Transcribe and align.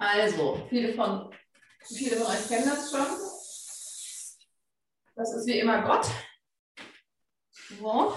Also, 0.00 0.66
viele 0.70 0.94
von, 0.94 1.30
viele 1.82 2.16
von 2.16 2.34
euch 2.34 2.48
kennen 2.48 2.70
das 2.70 2.90
schon. 2.90 3.06
Das 5.14 5.34
ist 5.34 5.46
wie 5.46 5.58
immer 5.58 5.82
Gott. 5.82 6.06
So. 7.78 8.16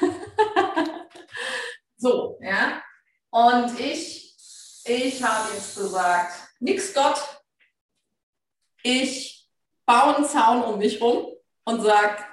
so, 1.96 2.38
ja. 2.40 2.80
Und 3.30 3.80
ich, 3.80 4.36
ich 4.84 5.20
habe 5.20 5.52
jetzt 5.52 5.76
gesagt, 5.76 6.32
nix 6.60 6.94
Gott. 6.94 7.20
Ich 8.84 9.50
baue 9.84 10.14
einen 10.14 10.26
Zaun 10.26 10.62
um 10.62 10.78
mich 10.78 11.00
rum 11.00 11.26
und 11.64 11.82
sage, 11.82 12.24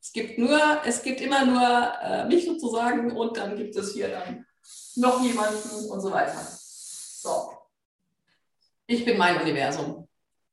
es 0.00 0.12
gibt 0.12 0.38
nur, 0.38 0.80
es 0.86 1.02
gibt 1.02 1.20
immer 1.20 1.44
nur 1.44 1.92
äh, 2.00 2.24
mich 2.24 2.46
sozusagen 2.46 3.14
und 3.14 3.36
dann 3.36 3.54
gibt 3.54 3.76
es 3.76 3.92
hier 3.92 4.08
dann 4.08 4.46
noch 4.96 5.22
jemanden 5.22 5.90
und 5.90 6.00
so 6.00 6.10
weiter. 6.10 6.40
So. 6.40 7.61
Ich 8.92 9.06
bin 9.06 9.16
mein 9.16 9.40
Universum. 9.40 10.06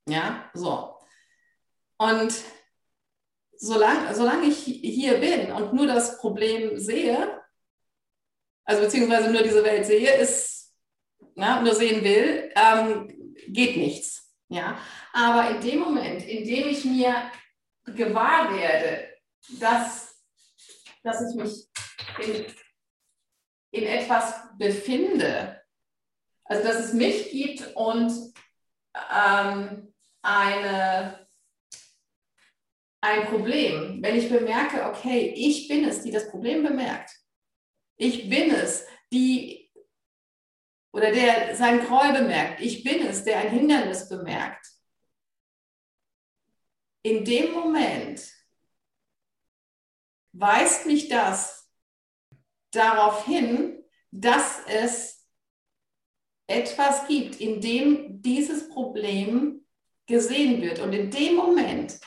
Ja, 0.08 0.50
so. 0.54 0.96
Und 1.98 2.34
solange, 3.58 4.16
solange 4.16 4.48
ich 4.48 4.60
hier 4.64 5.18
bin 5.18 5.52
und 5.52 5.74
nur 5.74 5.88
das 5.88 6.18
Problem 6.20 6.80
sehe, 6.80 7.42
also 8.64 8.82
beziehungsweise 8.82 9.30
nur 9.30 9.44
diese 9.44 9.62
Welt 9.62 9.86
sehe, 9.86 10.14
ist, 10.14 10.74
na, 11.36 11.62
nur 11.62 11.76
sehen 11.76 12.02
will, 12.02 12.50
ähm, 12.56 13.36
geht 13.50 13.76
nichts. 13.76 14.34
Ja, 14.48 14.80
aber 15.12 15.50
in 15.50 15.62
dem 15.62 15.80
Moment, 15.80 16.26
in 16.26 16.46
dem 16.46 16.70
ich 16.70 16.86
mir 16.86 17.30
gewahr 17.88 18.56
werde, 18.56 19.10
dass, 19.60 20.18
dass 21.04 21.30
ich 21.30 21.36
mich 21.36 21.68
in, 22.26 22.46
in 23.72 23.84
etwas 23.86 24.34
befinde, 24.58 25.59
also 26.50 26.64
dass 26.64 26.86
es 26.86 26.94
mich 26.94 27.30
gibt 27.32 27.76
und 27.76 28.12
ähm, 29.16 29.94
eine, 30.24 31.28
ein 33.02 33.26
Problem, 33.28 34.02
wenn 34.02 34.18
ich 34.18 34.30
bemerke, 34.30 34.86
okay, 34.86 35.32
ich 35.36 35.68
bin 35.68 35.86
es, 35.86 36.02
die 36.02 36.12
das 36.12 36.30
Problem 36.30 36.64
bemerkt. 36.64 37.12
Ich 37.98 38.30
bin 38.30 38.52
es, 38.52 38.86
die 39.14 39.72
oder 40.92 41.12
der 41.12 41.56
sein 41.56 41.86
Gräuel 41.86 42.14
bemerkt. 42.14 42.62
Ich 42.62 42.84
bin 42.84 43.06
es, 43.06 43.24
der 43.24 43.40
ein 43.40 43.52
Hindernis 43.52 44.10
bemerkt. 44.10 44.66
In 47.04 47.24
dem 47.24 47.52
Moment 47.54 48.28
weist 50.32 50.88
mich 50.88 51.10
das 51.10 51.72
darauf 52.72 53.26
hin, 53.26 53.84
dass 54.12 54.66
es 54.66 55.19
etwas 56.50 57.08
gibt, 57.08 57.40
in 57.40 57.62
dem 57.62 58.22
dieses 58.22 58.70
Problem 58.70 59.66
gesehen 60.08 60.62
wird. 60.62 60.80
Und 60.80 60.94
in 60.94 61.12
dem 61.12 61.36
Moment 61.36 62.00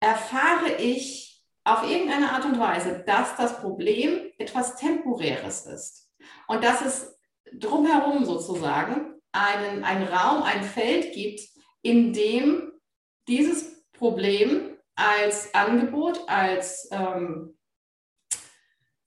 erfahre 0.00 0.76
ich 0.78 1.44
auf 1.64 1.88
irgendeine 1.88 2.32
Art 2.32 2.44
und 2.44 2.58
Weise, 2.58 3.04
dass 3.06 3.36
das 3.36 3.60
Problem 3.60 4.32
etwas 4.38 4.76
Temporäres 4.76 5.66
ist. 5.66 6.10
Und 6.48 6.64
dass 6.64 6.80
es 6.80 7.18
drumherum 7.52 8.24
sozusagen 8.24 9.20
einen, 9.32 9.84
einen 9.84 10.08
Raum, 10.08 10.42
ein 10.42 10.64
Feld 10.64 11.12
gibt, 11.12 11.40
in 11.82 12.12
dem 12.12 12.72
dieses 13.28 13.84
Problem 13.92 14.76
als 14.94 15.54
Angebot, 15.54 16.28
als, 16.28 16.88
ähm, 16.90 17.56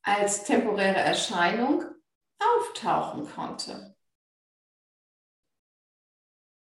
als 0.04 0.44
temporäre 0.46 1.00
Erscheinung 1.00 1.84
auftauchen 2.40 3.28
konnte. 3.28 3.95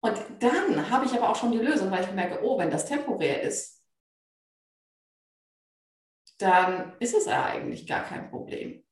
Und 0.03 0.21
dann 0.39 0.89
habe 0.89 1.05
ich 1.05 1.13
aber 1.13 1.29
auch 1.29 1.35
schon 1.35 1.51
die 1.51 1.57
Lösung, 1.57 1.89
weil 1.89 2.03
ich 2.03 2.11
merke, 2.11 2.43
oh, 2.43 2.57
wenn 2.57 2.69
das 2.69 2.85
temporär 2.85 3.41
ist, 3.41 3.81
dann 6.37 6.95
ist 6.99 7.15
es 7.15 7.25
ja 7.25 7.45
eigentlich 7.45 7.87
gar 7.87 8.03
kein 8.03 8.29
Problem 8.29 8.83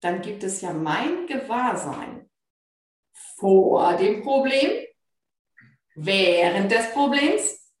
dann 0.00 0.22
gibt 0.22 0.44
es 0.44 0.60
ja 0.60 0.72
mein 0.72 1.26
Gewahrsein 1.26 2.28
vor 3.36 3.96
dem 3.96 4.22
Problem, 4.22 4.86
während 5.94 6.70
des 6.70 6.92
Problems. 6.92 7.72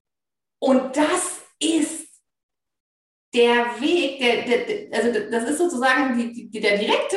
Und 0.58 0.96
das 0.96 1.40
ist 1.60 2.08
der 3.32 3.80
Weg, 3.80 4.18
der, 4.18 4.44
der, 4.44 4.98
also 4.98 5.30
das 5.30 5.50
ist 5.50 5.58
sozusagen 5.58 6.16
die, 6.18 6.50
die, 6.50 6.60
der 6.60 6.78
direkte, 6.78 7.16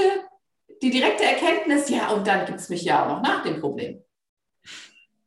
die 0.81 0.91
direkte 0.91 1.23
Erkenntnis, 1.23 1.89
ja, 1.89 2.11
und 2.11 2.27
dann 2.27 2.45
gibt 2.45 2.59
es 2.59 2.69
mich 2.69 2.83
ja 2.83 3.03
auch 3.03 3.09
noch 3.09 3.21
nach 3.21 3.43
dem 3.43 3.59
Problem. 3.59 4.03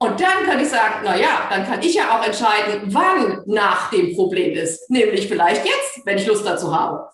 Und 0.04 0.20
dann 0.20 0.44
kann 0.44 0.60
ich 0.60 0.68
sagen, 0.68 1.00
na 1.02 1.16
ja, 1.16 1.46
dann 1.48 1.64
kann 1.64 1.80
ich 1.80 1.94
ja 1.94 2.18
auch 2.18 2.26
entscheiden, 2.26 2.92
wann 2.92 3.42
nach 3.46 3.90
dem 3.90 4.14
Problem 4.14 4.52
ist. 4.52 4.90
Nämlich 4.90 5.28
vielleicht 5.28 5.64
jetzt, 5.64 6.04
wenn 6.04 6.18
ich 6.18 6.26
Lust 6.26 6.46
dazu 6.46 6.76
habe. 6.76 7.08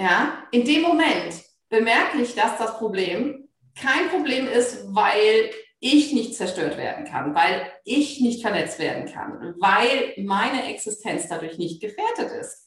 Ja, 0.00 0.46
in 0.52 0.64
dem 0.64 0.80
Moment 0.80 1.42
bemerke 1.68 2.18
ich, 2.22 2.34
dass 2.34 2.56
das 2.56 2.78
Problem 2.78 3.48
kein 3.78 4.08
Problem 4.08 4.48
ist, 4.48 4.94
weil 4.94 5.50
ich 5.80 6.14
nicht 6.14 6.34
zerstört 6.34 6.78
werden 6.78 7.04
kann, 7.04 7.34
weil 7.34 7.70
ich 7.84 8.22
nicht 8.22 8.40
verletzt 8.40 8.78
werden 8.78 9.04
kann, 9.12 9.54
weil 9.58 10.14
meine 10.16 10.72
Existenz 10.72 11.28
dadurch 11.28 11.58
nicht 11.58 11.82
gefährdet 11.82 12.32
ist. 12.40 12.66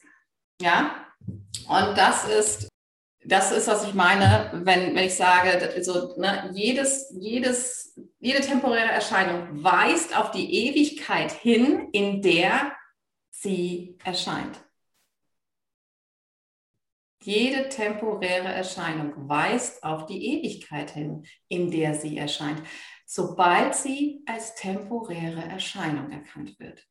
Ja, 0.62 1.04
und 1.26 1.98
das 1.98 2.28
ist, 2.28 2.68
das 3.28 3.52
ist, 3.52 3.68
was 3.68 3.84
ich 3.86 3.92
meine, 3.92 4.50
wenn, 4.64 4.94
wenn 4.94 5.04
ich 5.04 5.14
sage, 5.14 5.50
also, 5.74 6.18
ne, 6.18 6.50
jedes, 6.54 7.12
jedes, 7.14 7.94
jede 8.20 8.40
temporäre 8.40 8.90
Erscheinung 8.90 9.62
weist 9.62 10.16
auf 10.16 10.30
die 10.30 10.50
Ewigkeit 10.50 11.32
hin, 11.32 11.88
in 11.92 12.22
der 12.22 12.72
sie 13.30 13.98
erscheint. 14.02 14.58
Jede 17.22 17.68
temporäre 17.68 18.48
Erscheinung 18.48 19.28
weist 19.28 19.82
auf 19.82 20.06
die 20.06 20.24
Ewigkeit 20.24 20.90
hin, 20.92 21.26
in 21.48 21.70
der 21.70 21.94
sie 21.94 22.16
erscheint, 22.16 22.62
sobald 23.04 23.74
sie 23.74 24.22
als 24.26 24.54
temporäre 24.54 25.42
Erscheinung 25.42 26.10
erkannt 26.10 26.58
wird. 26.58 26.86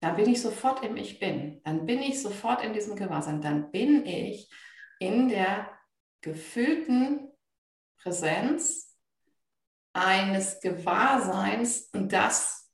Dann 0.00 0.16
bin 0.16 0.28
ich 0.28 0.40
sofort 0.40 0.84
im 0.84 0.96
Ich 0.96 1.18
Bin. 1.18 1.60
Dann 1.64 1.86
bin 1.86 2.00
ich 2.00 2.22
sofort 2.22 2.62
in 2.62 2.72
diesem 2.72 2.96
Gewahrsein. 2.96 3.40
Dann 3.40 3.70
bin 3.70 4.06
ich 4.06 4.50
in 5.00 5.28
der 5.28 5.70
gefühlten 6.20 7.30
Präsenz 8.00 8.96
eines 9.92 10.60
Gewahrseins 10.60 11.90
das 11.92 12.70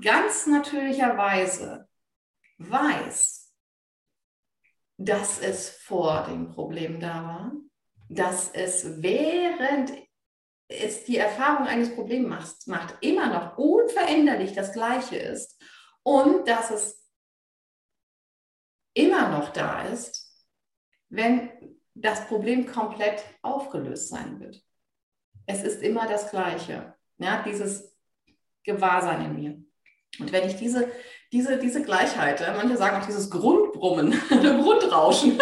ganz 0.00 0.46
natürlicherweise 0.46 1.88
weiß, 2.58 3.52
dass 4.98 5.38
es 5.40 5.70
vor 5.70 6.24
dem 6.28 6.48
Problem 6.48 7.00
da 7.00 7.24
war, 7.24 7.52
dass 8.08 8.50
es 8.50 9.02
während 9.02 9.92
es 10.68 11.04
die 11.04 11.18
Erfahrung 11.18 11.66
eines 11.66 11.94
Problems 11.94 12.28
macht, 12.28 12.66
macht 12.66 12.94
immer 13.02 13.26
noch 13.26 13.58
unveränderlich 13.58 14.52
das 14.52 14.72
Gleiche 14.72 15.16
ist 15.16 15.60
und 16.02 16.48
dass 16.48 16.70
es 16.70 17.04
immer 18.94 19.28
noch 19.28 19.50
da 19.50 19.82
ist, 19.82 20.32
wenn 21.08 21.50
das 21.94 22.26
Problem 22.26 22.66
komplett 22.66 23.22
aufgelöst 23.42 24.08
sein 24.08 24.40
wird. 24.40 24.62
Es 25.46 25.62
ist 25.62 25.82
immer 25.82 26.06
das 26.08 26.30
Gleiche, 26.30 26.94
ja, 27.18 27.42
dieses 27.42 27.96
Gewahrsein 28.64 29.24
in 29.26 29.34
mir. 29.34 29.64
Und 30.20 30.32
wenn 30.32 30.48
ich 30.48 30.56
diese, 30.56 30.90
diese, 31.32 31.58
diese 31.58 31.82
Gleichheit, 31.82 32.40
manche 32.56 32.76
sagen 32.76 33.00
auch 33.00 33.06
dieses 33.06 33.30
Grundbrummen, 33.30 34.12
Grundrauschen, 34.28 35.33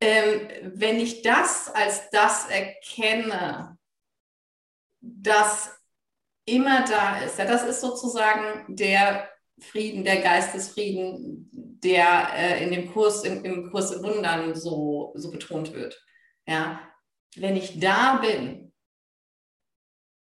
ähm, 0.00 0.48
wenn 0.62 1.00
ich 1.00 1.22
das 1.22 1.68
als 1.74 2.10
das 2.10 2.48
erkenne, 2.48 3.78
das 5.00 5.76
immer 6.44 6.84
da 6.84 7.20
ist, 7.20 7.38
ja, 7.38 7.44
das 7.44 7.64
ist 7.64 7.80
sozusagen 7.80 8.74
der 8.74 9.28
Frieden, 9.60 10.04
der 10.04 10.20
Geistesfrieden, 10.20 11.48
der 11.52 12.28
äh, 12.34 12.64
in 12.64 12.70
dem 12.70 12.92
Kurs, 12.92 13.24
im, 13.24 13.44
im 13.44 13.70
Kurs 13.70 13.90
in 13.90 14.02
Wundern 14.02 14.54
so, 14.54 15.12
so 15.16 15.30
betont 15.30 15.72
wird. 15.74 16.00
Ja, 16.46 16.80
wenn 17.36 17.56
ich 17.56 17.78
da 17.78 18.16
bin 18.16 18.72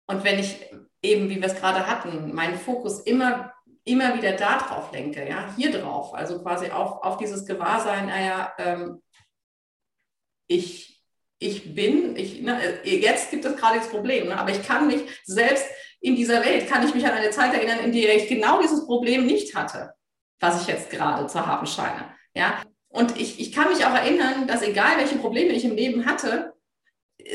und 0.06 0.24
wenn 0.24 0.38
ich 0.38 0.66
eben, 1.02 1.28
wie 1.28 1.36
wir 1.36 1.46
es 1.46 1.54
gerade 1.54 1.86
hatten, 1.86 2.34
meinen 2.34 2.58
Fokus 2.58 3.00
immer, 3.00 3.52
immer 3.84 4.16
wieder 4.16 4.32
darauf 4.32 4.92
lenke, 4.92 5.28
ja, 5.28 5.54
hier 5.56 5.70
drauf, 5.70 6.14
also 6.14 6.42
quasi 6.42 6.70
auf, 6.70 7.02
auf 7.02 7.16
dieses 7.18 7.46
Gewahrsein, 7.46 8.06
naja, 8.06 8.52
ähm, 8.58 9.02
ich, 10.50 11.00
ich 11.38 11.74
bin, 11.74 12.16
ich, 12.16 12.42
ne, 12.42 12.80
jetzt 12.82 13.30
gibt 13.30 13.44
es 13.44 13.56
gerade 13.56 13.78
das 13.78 13.88
Problem, 13.88 14.28
ne, 14.28 14.36
aber 14.36 14.50
ich 14.50 14.62
kann 14.62 14.88
mich 14.88 15.02
selbst 15.24 15.64
in 16.00 16.16
dieser 16.16 16.44
Welt, 16.44 16.68
kann 16.68 16.86
ich 16.86 16.92
mich 16.92 17.06
an 17.06 17.12
eine 17.12 17.30
Zeit 17.30 17.54
erinnern, 17.54 17.78
in 17.84 17.92
der 17.92 18.16
ich 18.16 18.28
genau 18.28 18.60
dieses 18.60 18.84
Problem 18.84 19.26
nicht 19.26 19.54
hatte, 19.54 19.94
was 20.40 20.62
ich 20.62 20.66
jetzt 20.66 20.90
gerade 20.90 21.26
zu 21.28 21.46
haben 21.46 21.66
scheine. 21.66 22.14
Ja, 22.34 22.62
Und 22.88 23.18
ich, 23.20 23.38
ich 23.38 23.52
kann 23.52 23.68
mich 23.68 23.84
auch 23.86 23.94
erinnern, 23.94 24.48
dass 24.48 24.62
egal 24.62 24.96
welche 24.98 25.18
Probleme 25.18 25.52
ich 25.52 25.64
im 25.64 25.76
Leben 25.76 26.04
hatte, 26.04 26.52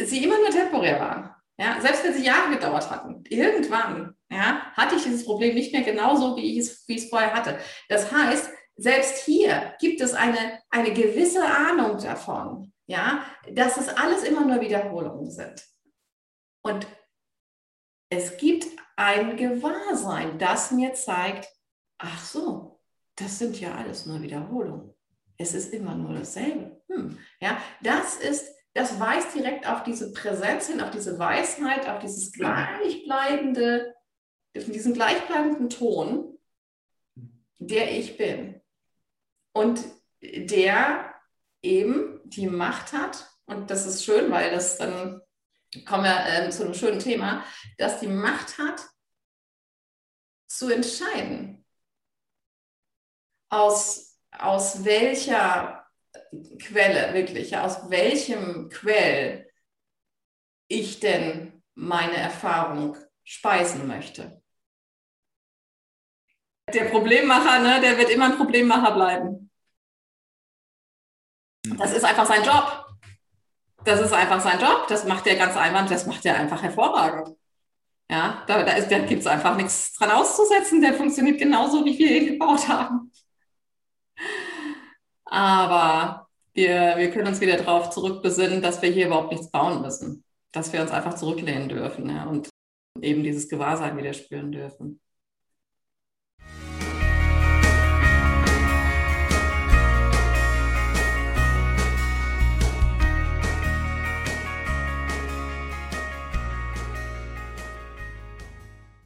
sie 0.03 0.23
immer 0.23 0.37
nur 0.39 0.49
temporär 0.49 0.99
waren. 0.99 1.29
Ja, 1.57 1.79
selbst 1.79 2.03
wenn 2.03 2.13
sie 2.13 2.25
Jahre 2.25 2.53
gedauert 2.53 2.91
hatten, 2.91 3.23
irgendwann 3.29 4.13
ja, 4.29 4.73
hatte 4.73 4.95
ich 4.95 5.03
dieses 5.03 5.23
Problem 5.23 5.55
nicht 5.55 5.71
mehr 5.71 5.83
genauso, 5.83 6.35
wie 6.35 6.51
ich 6.51 6.57
es, 6.57 6.83
wie 6.87 6.95
ich 6.95 7.03
es 7.05 7.09
vorher 7.09 7.33
hatte. 7.33 7.59
Das 7.87 8.11
heißt, 8.11 8.49
selbst 8.75 9.23
hier 9.23 9.73
gibt 9.79 10.01
es 10.01 10.13
eine, 10.13 10.59
eine 10.69 10.91
gewisse 10.91 11.45
Ahnung 11.45 11.97
davon, 11.97 12.73
ja, 12.87 13.25
dass 13.51 13.77
es 13.77 13.89
alles 13.89 14.23
immer 14.23 14.45
nur 14.45 14.61
Wiederholungen 14.61 15.29
sind. 15.29 15.65
Und 16.61 16.87
es 18.09 18.37
gibt 18.37 18.65
ein 18.95 19.37
Gewahrsein, 19.37 20.37
das 20.37 20.71
mir 20.71 20.93
zeigt, 20.93 21.47
ach 21.97 22.23
so, 22.23 22.79
das 23.15 23.39
sind 23.39 23.59
ja 23.59 23.75
alles 23.75 24.05
nur 24.05 24.21
Wiederholungen. 24.21 24.93
Es 25.37 25.53
ist 25.53 25.73
immer 25.73 25.95
nur 25.95 26.13
dasselbe. 26.13 26.81
Hm. 26.87 27.17
Ja, 27.39 27.61
das 27.81 28.17
ist 28.17 28.55
das 28.75 28.99
weist 28.99 29.33
direkt 29.33 29.67
auf 29.67 29.83
diese 29.83 30.11
Präsenz 30.11 30.67
hin, 30.67 30.81
auf 30.81 30.91
diese 30.91 31.17
Weisheit, 31.17 31.87
auf 31.87 31.99
dieses 31.99 32.33
gleichbleibende, 32.33 33.95
diesen 34.53 34.93
gleichbleibenden 34.93 35.69
Ton, 35.69 36.37
der 37.57 37.97
ich 37.97 38.17
bin. 38.17 38.61
Und 39.53 39.81
der 40.21 41.13
eben 41.61 42.14
die 42.29 42.47
Macht 42.47 42.93
hat, 42.93 43.29
und 43.45 43.69
das 43.69 43.85
ist 43.85 44.03
schön, 44.03 44.31
weil 44.31 44.51
das 44.51 44.77
dann 44.77 45.21
kommen 45.85 46.03
wir 46.03 46.25
äh, 46.27 46.49
zu 46.49 46.63
einem 46.63 46.73
schönen 46.73 46.99
Thema, 46.99 47.43
dass 47.77 47.99
die 47.99 48.07
Macht 48.07 48.57
hat, 48.57 48.81
zu 50.47 50.69
entscheiden, 50.69 51.65
aus, 53.49 54.17
aus 54.31 54.85
welcher 54.85 55.85
Quelle, 56.59 57.13
wirklich, 57.13 57.57
aus 57.57 57.89
welchem 57.89 58.69
Quell 58.69 59.49
ich 60.67 60.99
denn 60.99 61.61
meine 61.73 62.15
Erfahrung 62.15 62.97
speisen 63.23 63.87
möchte. 63.87 64.41
Der 66.73 66.85
Problemmacher, 66.85 67.59
ne, 67.59 67.81
der 67.81 67.97
wird 67.97 68.09
immer 68.09 68.25
ein 68.25 68.37
Problemmacher 68.37 68.95
bleiben. 68.95 69.44
Das 71.77 71.93
ist 71.93 72.03
einfach 72.03 72.25
sein 72.25 72.43
Job. 72.43 72.85
Das 73.83 73.99
ist 73.99 74.13
einfach 74.13 74.41
sein 74.41 74.59
Job. 74.59 74.87
Das 74.87 75.05
macht 75.05 75.27
er 75.27 75.35
ganz 75.35 75.55
einwand, 75.55 75.91
das 75.91 76.05
macht 76.05 76.25
er 76.25 76.37
einfach 76.37 76.61
hervorragend. 76.61 77.35
Ja, 78.09 78.43
da, 78.47 78.63
da, 78.63 78.79
da 78.79 78.99
gibt 78.99 79.21
es 79.21 79.27
einfach 79.27 79.55
nichts 79.57 79.93
dran 79.93 80.11
auszusetzen. 80.11 80.81
Der 80.81 80.93
funktioniert 80.93 81.39
genauso, 81.39 81.83
wie 81.85 81.97
wir 81.97 82.11
ihn 82.11 82.27
gebaut 82.33 82.67
haben. 82.67 83.11
Aber 85.25 86.27
wir, 86.53 86.95
wir 86.97 87.11
können 87.11 87.27
uns 87.27 87.41
wieder 87.41 87.57
darauf 87.57 87.89
zurückbesinnen, 87.89 88.61
dass 88.61 88.81
wir 88.81 88.89
hier 88.89 89.07
überhaupt 89.07 89.31
nichts 89.31 89.49
bauen 89.49 89.81
müssen. 89.81 90.23
Dass 90.51 90.71
wir 90.71 90.81
uns 90.81 90.91
einfach 90.91 91.15
zurücklehnen 91.15 91.67
dürfen 91.67 92.09
ja, 92.09 92.25
und 92.25 92.49
eben 93.01 93.23
dieses 93.23 93.49
Gewahrsein 93.49 93.97
wieder 93.97 94.13
spüren 94.13 94.51
dürfen. 94.51 95.01